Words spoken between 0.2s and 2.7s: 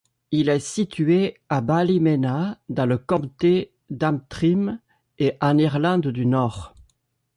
Il est situé à Ballymena